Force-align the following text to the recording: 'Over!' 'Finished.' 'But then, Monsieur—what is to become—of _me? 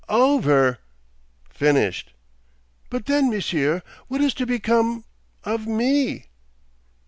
'Over!' 0.09 0.79
'Finished.' 1.51 2.13
'But 2.89 3.05
then, 3.05 3.29
Monsieur—what 3.29 4.19
is 4.19 4.33
to 4.33 4.47
become—of 4.47 5.61
_me? 5.65 6.25